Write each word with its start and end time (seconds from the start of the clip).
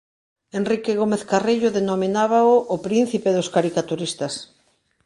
Enrique 0.59 0.91
Gómez 1.01 1.21
Carrillo 1.31 1.69
denominábao 1.79 2.53
""o 2.73 2.75
príncipe 2.87 3.29
dos 3.37 3.47
caricaturistas"". 3.55 4.33